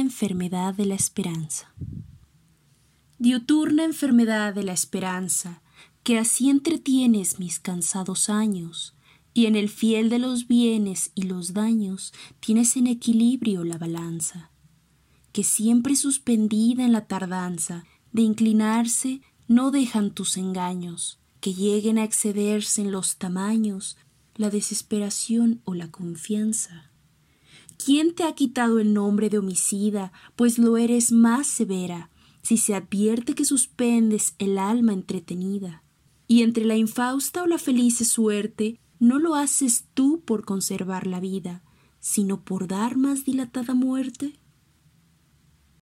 [0.00, 1.74] enfermedad de la esperanza.
[3.18, 5.60] Diuturna enfermedad de la esperanza,
[6.04, 8.94] que así entretienes mis cansados años,
[9.32, 14.50] y en el fiel de los bienes y los daños tienes en equilibrio la balanza,
[15.32, 22.04] que siempre suspendida en la tardanza de inclinarse no dejan tus engaños, que lleguen a
[22.04, 23.96] excederse en los tamaños
[24.36, 26.92] la desesperación o la confianza.
[27.84, 32.10] ¿Quién te ha quitado el nombre de homicida, pues lo eres más severa,
[32.42, 35.82] si se advierte que suspendes el alma entretenida?
[36.26, 41.20] Y entre la infausta o la feliz suerte, no lo haces tú por conservar la
[41.20, 41.62] vida,
[42.00, 44.38] sino por dar más dilatada muerte?